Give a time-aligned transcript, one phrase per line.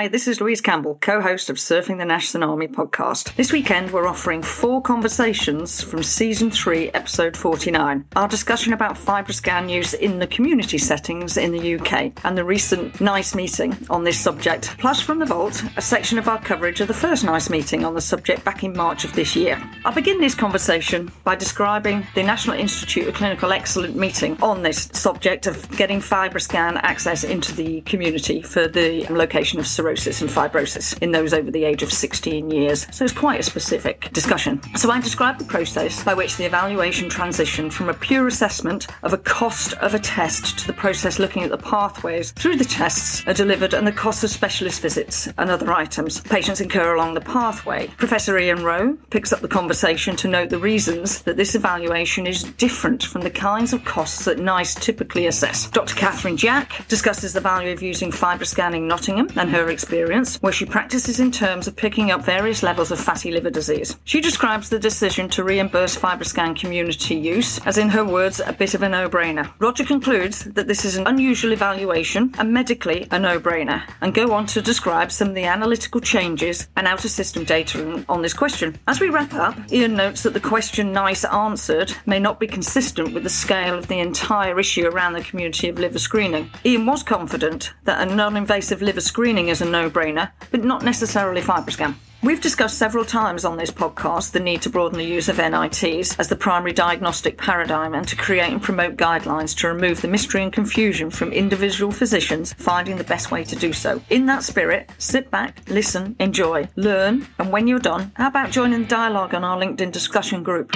[0.00, 3.36] Hi, this is Louise Campbell, co host of Surfing the Nash Tsunami podcast.
[3.36, 8.06] This weekend, we're offering four conversations from season three, episode 49.
[8.16, 12.98] Our discussion about FibroScan use in the community settings in the UK and the recent
[12.98, 16.88] NICE meeting on this subject, plus from the vault, a section of our coverage of
[16.88, 19.62] the first NICE meeting on the subject back in March of this year.
[19.84, 24.88] I'll begin this conversation by describing the National Institute of Clinical Excellence meeting on this
[24.94, 31.10] subject of getting FibroScan access into the community for the location of and fibrosis in
[31.10, 32.86] those over the age of 16 years.
[32.92, 34.60] So it's quite a specific discussion.
[34.76, 39.12] So I described the process by which the evaluation transitioned from a pure assessment of
[39.12, 43.26] a cost of a test to the process looking at the pathways through the tests
[43.26, 47.20] are delivered and the cost of specialist visits and other items patients incur along the
[47.20, 47.88] pathway.
[47.96, 52.44] Professor Ian Rowe picks up the conversation to note the reasons that this evaluation is
[52.44, 55.68] different from the kinds of costs that NICE typically assess.
[55.70, 55.94] Dr.
[55.96, 60.66] Catherine Jack discusses the value of using fibre scanning Nottingham and her experience, where she
[60.66, 63.96] practices in terms of picking up various levels of fatty liver disease.
[64.04, 68.74] She describes the decision to reimburse FibroScan community use as, in her words, a bit
[68.74, 69.50] of a no brainer.
[69.58, 74.32] Roger concludes that this is an unusual evaluation and medically a no brainer, and go
[74.32, 78.34] on to describe some of the analytical changes and out of system data on this
[78.34, 78.78] question.
[78.86, 83.14] As we wrap up, Ian notes that the question NICE answered may not be consistent
[83.14, 86.50] with the scale of the entire issue around the community of liver screening.
[86.66, 90.82] Ian was confident that a non invasive liver screening is a no brainer, but not
[90.82, 91.94] necessarily FibroScan.
[92.22, 96.18] We've discussed several times on this podcast the need to broaden the use of NITs
[96.18, 100.42] as the primary diagnostic paradigm and to create and promote guidelines to remove the mystery
[100.42, 104.02] and confusion from individual physicians finding the best way to do so.
[104.10, 108.82] In that spirit, sit back, listen, enjoy, learn, and when you're done, how about joining
[108.82, 110.72] the dialogue on our LinkedIn discussion group?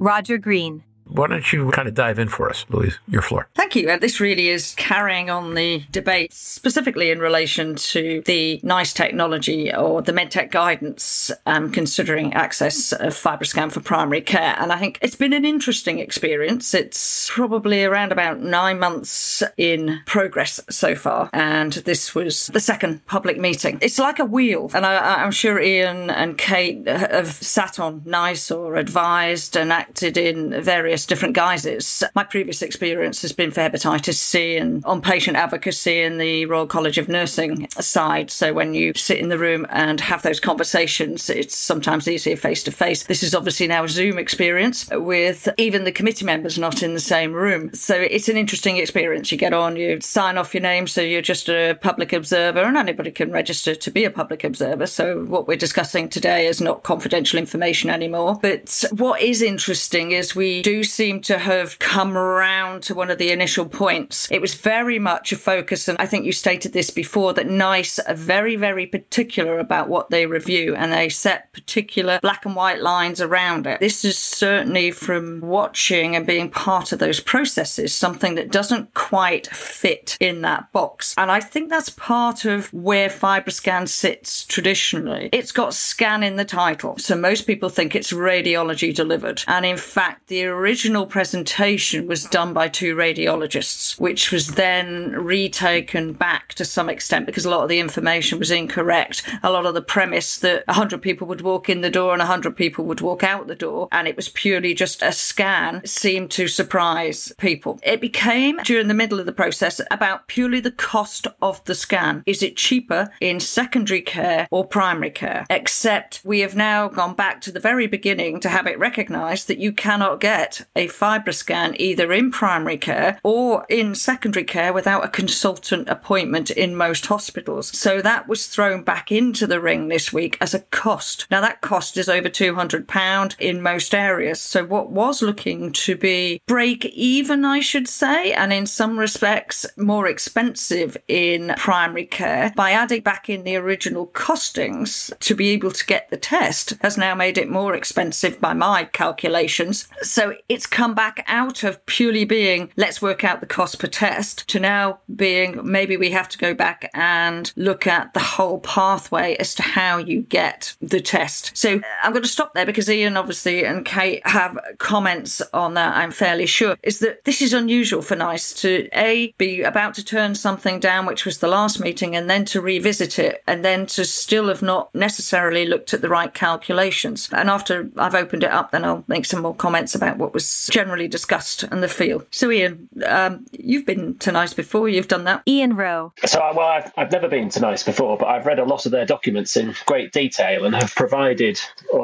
[0.00, 0.84] Roger Green.
[1.08, 2.98] Why don't you kind of dive in for us, Louise?
[3.08, 3.48] Your floor.
[3.54, 3.88] Thank you.
[3.88, 9.74] And this really is carrying on the debate, specifically in relation to the NICE technology
[9.74, 14.54] or the MedTech guidance um, considering access of FibroScan for primary care.
[14.58, 16.74] And I think it's been an interesting experience.
[16.74, 21.30] It's probably around about nine months in progress so far.
[21.32, 23.78] And this was the second public meeting.
[23.80, 24.70] It's like a wheel.
[24.74, 30.16] And I, I'm sure Ian and Kate have sat on NICE or advised and acted
[30.16, 32.02] in various various different guises.
[32.14, 36.66] My previous experience has been for hepatitis C and on patient advocacy in the Royal
[36.66, 38.30] College of Nursing side.
[38.30, 42.64] So when you sit in the room and have those conversations, it's sometimes easier face
[42.64, 43.04] to face.
[43.04, 47.00] This is obviously now a Zoom experience with even the committee members not in the
[47.00, 47.72] same room.
[47.74, 49.30] So it's an interesting experience.
[49.30, 52.76] You get on, you sign off your name, so you're just a public observer, and
[52.76, 54.86] anybody can register to be a public observer.
[54.86, 58.38] So what we're discussing today is not confidential information anymore.
[58.42, 63.18] But what is interesting is we do seem to have come around to one of
[63.18, 64.30] the initial points.
[64.30, 67.98] It was very much a focus, and I think you stated this before, that NICE
[68.00, 72.80] are very, very particular about what they review and they set particular black and white
[72.80, 73.80] lines around it.
[73.80, 79.46] This is certainly from watching and being part of those processes, something that doesn't quite
[79.48, 81.14] fit in that box.
[81.16, 85.28] And I think that's part of where FibroScan sits traditionally.
[85.32, 86.96] It's got scan in the title.
[86.98, 89.42] So most people think it's radiology delivered.
[89.46, 95.10] And in fact, the original original presentation was done by two radiologists, which was then
[95.10, 99.24] retaken back to some extent because a lot of the information was incorrect.
[99.42, 102.54] A lot of the premise that 100 people would walk in the door and 100
[102.54, 106.46] people would walk out the door, and it was purely just a scan, seemed to
[106.46, 107.80] surprise people.
[107.82, 112.22] It became, during the middle of the process, about purely the cost of the scan.
[112.24, 115.44] Is it cheaper in secondary care or primary care?
[115.50, 119.58] Except we have now gone back to the very beginning to have it recognised that
[119.58, 125.08] you cannot get a FibroScan either in primary care or in secondary care without a
[125.08, 127.76] consultant appointment in most hospitals.
[127.76, 131.26] So that was thrown back into the ring this week as a cost.
[131.30, 134.40] Now that cost is over £200 in most areas.
[134.40, 139.66] So what was looking to be break even, I should say, and in some respects
[139.76, 145.70] more expensive in primary care by adding back in the original costings to be able
[145.72, 149.88] to get the test has now made it more expensive by my calculations.
[150.02, 154.46] So it's come back out of purely being let's work out the cost per test
[154.48, 159.34] to now being maybe we have to go back and look at the whole pathway
[159.36, 161.56] as to how you get the test.
[161.56, 165.96] So I'm going to stop there because Ian obviously and Kate have comments on that,
[165.96, 170.04] I'm fairly sure, is that this is unusual for NICE to A, be about to
[170.04, 173.86] turn something down, which was the last meeting, and then to revisit it, and then
[173.86, 177.28] to still have not necessarily looked at the right calculations.
[177.32, 180.47] And after I've opened it up, then I'll make some more comments about what was
[180.48, 182.24] is generally discussed and the feel.
[182.30, 185.42] So, Ian, um, you've been to NICE before, you've done that.
[185.46, 186.12] Ian Rowe.
[186.24, 188.92] So, well, I've, I've never been to NICE before, but I've read a lot of
[188.92, 191.60] their documents in great detail and have provided,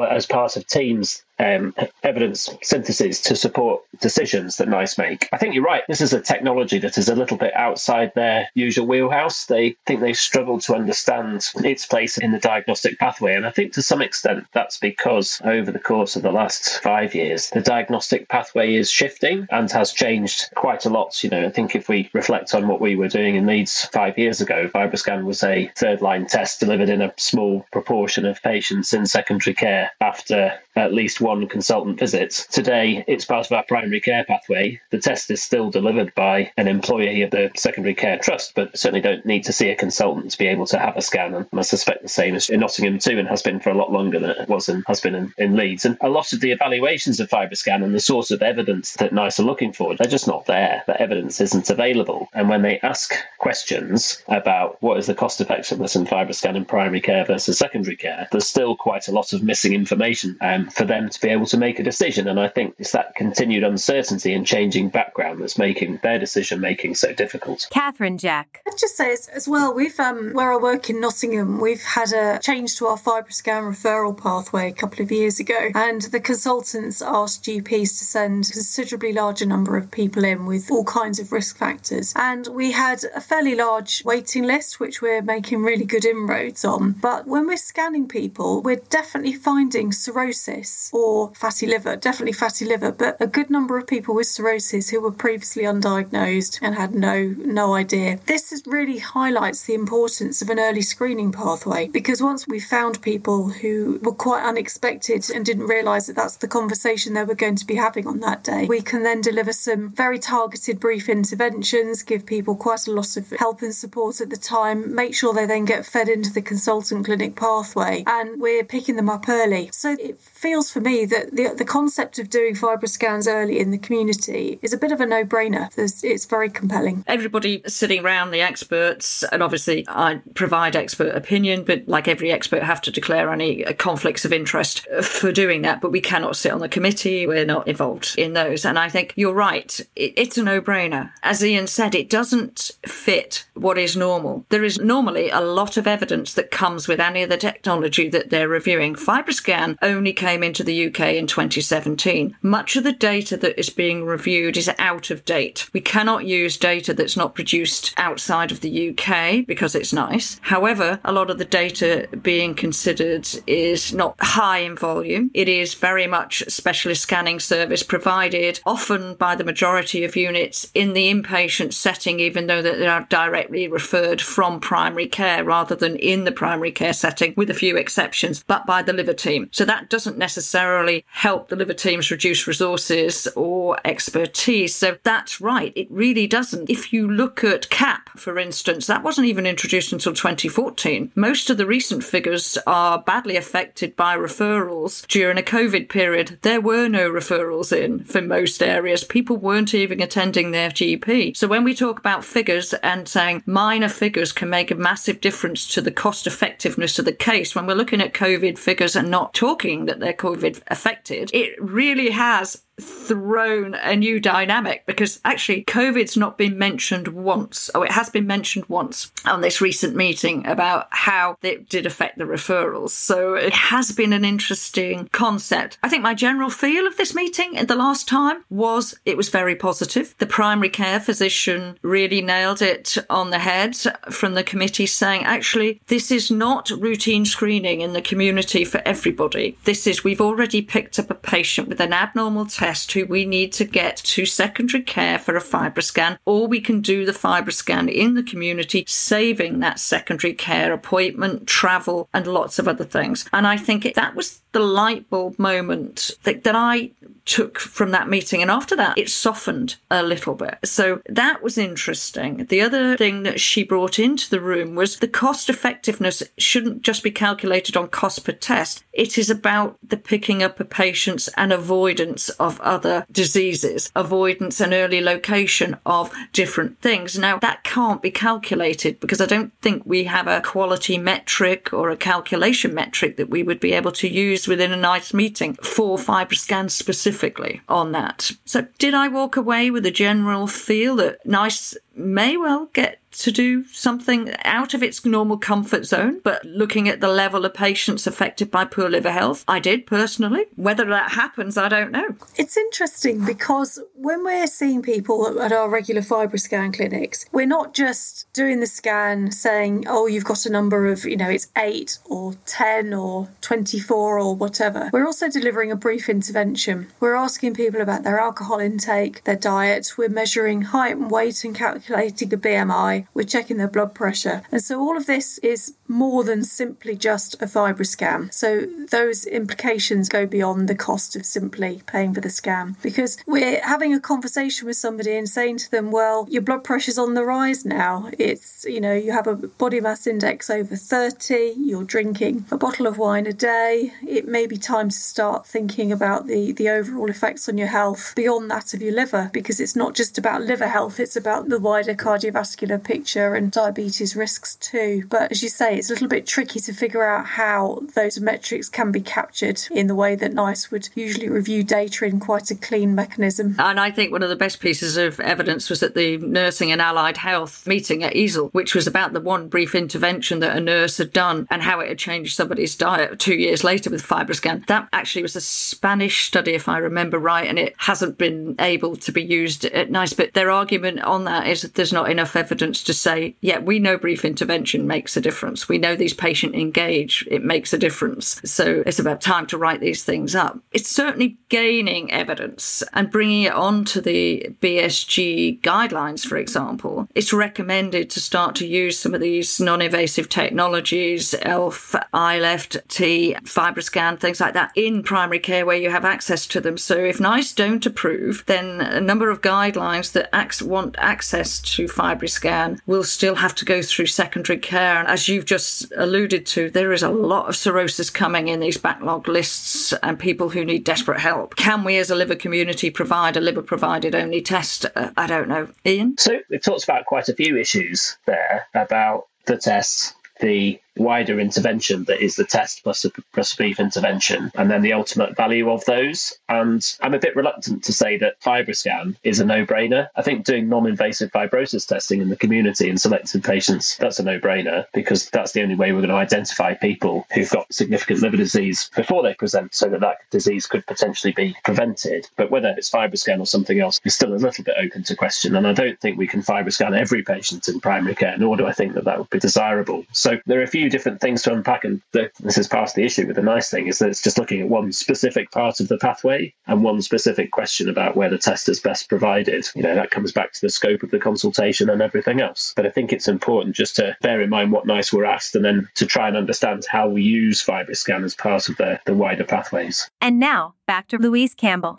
[0.09, 1.73] as part of teams um,
[2.03, 5.29] evidence synthesis to support decisions that NICE make.
[5.33, 5.83] I think you're right.
[5.87, 9.45] This is a technology that is a little bit outside their usual wheelhouse.
[9.45, 13.35] They think they struggle to understand its place in the diagnostic pathway.
[13.35, 17.13] And I think to some extent that's because over the course of the last five
[17.13, 21.23] years, the diagnostic pathway is shifting and has changed quite a lot.
[21.23, 24.17] You know, I think if we reflect on what we were doing in Leeds five
[24.17, 28.93] years ago, FibroScan was a third line test delivered in a small proportion of patients
[28.93, 32.45] in secondary care after at least one consultant visit.
[32.51, 34.79] Today, it's part of our primary care pathway.
[34.91, 39.01] The test is still delivered by an employee of the secondary care trust, but certainly
[39.01, 41.33] don't need to see a consultant to be able to have a scan.
[41.33, 43.91] And I suspect the same is in Nottingham too, and has been for a lot
[43.91, 45.83] longer than it was and has been in, in Leeds.
[45.83, 49.39] And a lot of the evaluations of FibroScan and the source of evidence that NICE
[49.39, 50.83] are looking for, they're just not there.
[50.85, 52.29] The evidence isn't available.
[52.33, 57.01] And when they ask questions about what is the cost effectiveness in FibroScan in primary
[57.01, 61.09] care versus secondary care, there's still quite a lot of missing information um, for them
[61.15, 62.27] to be able to make a decision.
[62.27, 66.95] And I think it's that continued uncertainty and changing background that's making their decision making
[66.95, 67.67] so difficult.
[67.71, 68.61] Catherine Jack.
[68.67, 72.11] I'd just say as, as well, we've um, where I work in Nottingham, we've had
[72.13, 77.01] a change to our FibroScan referral pathway a couple of years ago, and the consultants
[77.01, 81.31] asked GPs to send a considerably larger number of people in with all kinds of
[81.31, 86.05] risk factors, and we had a fairly large waiting list, which we're making really good
[86.05, 86.91] inroads on.
[86.91, 91.04] But when we're scanning people, we're definitely finding cirrhosis or
[91.35, 95.11] fatty liver, definitely fatty liver, but a good number of people with cirrhosis who were
[95.11, 98.19] previously undiagnosed and had no no idea.
[98.25, 103.49] This really highlights the importance of an early screening pathway because once we found people
[103.49, 107.65] who were quite unexpected and didn't realise that that's the conversation they were going to
[107.65, 112.25] be having on that day, we can then deliver some very targeted brief interventions, give
[112.25, 115.65] people quite a lot of help and support at the time, make sure they then
[115.65, 119.69] get fed into the consultant clinic pathway, and we're picking them up early.
[119.71, 123.77] So it feels for me that the, the concept of doing fibroscans early in the
[123.77, 125.69] community is a bit of a no-brainer.
[125.77, 127.03] It's very compelling.
[127.07, 132.63] Everybody sitting around the experts, and obviously I provide expert opinion, but like every expert,
[132.63, 135.81] have to declare any conflicts of interest for doing that.
[135.81, 138.63] But we cannot sit on the committee; we're not involved in those.
[138.63, 141.11] And I think you're right; it, it's a no-brainer.
[141.23, 144.45] As Ian said, it doesn't fit what is normal.
[144.49, 148.29] There is normally a lot of evidence that comes with any of the technology that
[148.29, 148.95] they're reviewing.
[148.95, 152.35] FibroScan only came into the UK in 2017.
[152.41, 155.69] Much of the data that is being reviewed is out of date.
[155.73, 160.39] We cannot use data that's not produced outside of the UK because it's NICE.
[160.43, 165.31] However, a lot of the data being considered is not high in volume.
[165.33, 170.93] It is very much specialist scanning service provided, often by the majority of units in
[170.93, 176.23] the inpatient setting, even though they are directly referred from primary care rather than in
[176.23, 179.49] the primary care setting, with a few exceptions, but by the liver team.
[179.51, 180.74] So that doesn't necessarily
[181.07, 184.75] help the liver teams reduce resources or expertise.
[184.75, 185.73] So that's right.
[185.75, 186.69] It really doesn't.
[186.69, 191.11] If you look at CAP, for instance, that wasn't even introduced until 2014.
[191.15, 195.05] Most of the recent figures are badly affected by referrals.
[195.07, 199.03] During a COVID period, there were no referrals in for most areas.
[199.03, 201.35] People weren't even attending their GP.
[201.35, 205.67] So when we talk about figures and saying minor figures can make a massive difference
[205.73, 209.33] to the cost effectiveness of the case, when we're looking at COVID figures and not
[209.33, 216.17] talking that they're COVID affected, it really has thrown a new dynamic because actually COVID's
[216.17, 217.69] not been mentioned once.
[217.73, 222.17] Oh, it has been mentioned once on this recent meeting about how it did affect
[222.17, 222.89] the referrals.
[222.89, 225.77] So it has been an interesting concept.
[225.83, 229.29] I think my general feel of this meeting in the last time was it was
[229.29, 230.15] very positive.
[230.17, 233.77] The primary care physician really nailed it on the head
[234.09, 239.57] from the committee saying actually this is not routine screening in the community for everybody.
[239.63, 243.25] This is we've already picked up a patient with an abnormal test test who we
[243.25, 247.93] need to get to secondary care for a fibroscan, or we can do the fibroscan
[247.93, 253.29] in the community, saving that secondary care appointment, travel, and lots of other things.
[253.31, 256.89] And I think that was the light bulb moment that, that I
[257.25, 258.41] took from that meeting.
[258.41, 260.59] And after that, it softened a little bit.
[260.63, 262.45] So that was interesting.
[262.45, 267.03] The other thing that she brought into the room was the cost effectiveness shouldn't just
[267.03, 268.83] be calculated on cost per test.
[268.93, 274.73] It is about the picking up of patients and avoidance of other diseases, avoidance and
[274.73, 277.17] early location of different things.
[277.17, 281.89] Now, that can't be calculated because I don't think we have a quality metric or
[281.89, 285.97] a calculation metric that we would be able to use within a NICE meeting for
[285.97, 288.31] FibroScan specifically specifically on that.
[288.45, 293.31] So, did I walk away with a general feel that NICE may well get to
[293.31, 298.05] do something out of its normal comfort zone, but looking at the level of patients
[298.05, 300.45] affected by poor liver health, I did personally.
[300.55, 302.15] Whether that happens, I don't know.
[302.35, 308.31] It's interesting because when we're seeing people at our regular FibroScan clinics, we're not just
[308.33, 312.33] doing the scan saying, oh, you've got a number of, you know, it's eight or
[312.45, 314.89] 10 or 24 or whatever.
[314.91, 316.87] We're also delivering a brief intervention.
[316.99, 319.93] We're asking people about their alcohol intake, their diet.
[319.97, 321.84] We're measuring height and weight and calculating
[322.33, 324.43] a BMI we're checking their blood pressure.
[324.51, 328.33] And so all of this is more than simply just a FibroScan.
[328.33, 333.61] So those implications go beyond the cost of simply paying for the scan because we're
[333.63, 337.23] having a conversation with somebody and saying to them, well, your blood pressure's on the
[337.23, 338.09] rise now.
[338.17, 342.87] It's, you know, you have a body mass index over 30, you're drinking a bottle
[342.87, 343.93] of wine a day.
[344.07, 348.13] It may be time to start thinking about the, the overall effects on your health
[348.15, 351.59] beyond that of your liver because it's not just about liver health, it's about the
[351.59, 355.03] wider cardiovascular picture and diabetes risks too.
[355.09, 358.69] But as you say, it's a little bit tricky to figure out how those metrics
[358.69, 362.55] can be captured in the way that NICE would usually review data in quite a
[362.55, 363.55] clean mechanism.
[363.59, 366.81] And I think one of the best pieces of evidence was at the Nursing and
[366.81, 370.97] Allied Health meeting at EASL, which was about the one brief intervention that a nurse
[370.97, 374.65] had done and how it had changed somebody's diet two years later with FibroScan.
[374.67, 378.95] That actually was a Spanish study, if I remember right, and it hasn't been able
[378.97, 380.13] to be used at NICE.
[380.13, 383.97] But their argument on that is there's not enough evidence to say, yeah, we know
[383.97, 385.67] brief intervention makes a difference.
[385.67, 388.41] We know these patient engage, it makes a difference.
[388.43, 390.59] So it's about time to write these things up.
[390.71, 397.07] It's certainly gaining evidence and bringing it onto the BSG guidelines, for example.
[397.15, 404.19] It's recommended to start to use some of these non invasive technologies, ELF, iLFT, FibroScan,
[404.19, 406.77] things like that, in primary care where you have access to them.
[406.77, 410.29] So if NICE don't approve, then a number of guidelines that
[410.61, 414.99] want access to FibroScan will still have to go through secondary care.
[414.99, 418.77] And as you've just alluded to, there is a lot of cirrhosis coming in these
[418.77, 421.55] backlog lists and people who need desperate help.
[421.55, 424.85] Can we, as a liver community, provide a liver provided only test?
[424.95, 425.67] Uh, I don't know.
[425.85, 426.17] Ian?
[426.17, 432.05] So it talks about quite a few issues there about the tests, the wider intervention
[432.05, 435.83] that is the test plus a, plus a intervention, and then the ultimate value of
[435.85, 436.37] those.
[436.49, 440.07] And I'm a bit reluctant to say that FibroScan is a no brainer.
[440.15, 444.23] I think doing non invasive fibrosis testing in the community in selected patients, that's a
[444.23, 448.21] no brainer because that's the only way we're going to identify people who've got significant
[448.21, 452.27] liver disease before they present so that that disease could potentially be prevented.
[452.35, 455.55] But whether it's FibroScan or something else is still a little bit open to question.
[455.55, 458.73] And I don't think we can FibroScan every patient in primary care, nor do I
[458.73, 460.05] think that that would be desirable.
[460.11, 462.93] So there are a few few different things to unpack, and this is part of
[462.93, 463.25] the issue.
[463.25, 465.97] With the NICE thing is that it's just looking at one specific part of the
[465.97, 469.65] pathway and one specific question about where the test is best provided.
[469.73, 472.71] You know, that comes back to the scope of the consultation and everything else.
[472.75, 475.65] But I think it's important just to bear in mind what NICE were asked, and
[475.65, 479.43] then to try and understand how we use FibroScan as part of the, the wider
[479.43, 480.07] pathways.
[480.21, 481.97] And now back to Louise Campbell.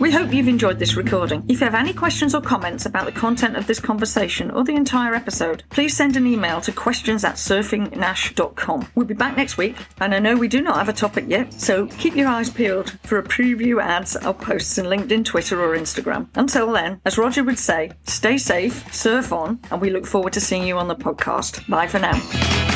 [0.00, 1.44] We hope you've enjoyed this recording.
[1.46, 4.74] If you have any questions or comments about the content of this conversation or the
[4.74, 8.88] entire episode, please send an email to questions at surfingnash.com.
[8.94, 11.52] We'll be back next week, and I know we do not have a topic yet,
[11.52, 15.76] so keep your eyes peeled for a preview ads or posts in LinkedIn, Twitter, or
[15.76, 16.28] Instagram.
[16.34, 20.40] Until then, as Roger would say, stay safe, surf on, and we look forward to
[20.40, 21.68] seeing you on the podcast.
[21.68, 22.69] Bye for now.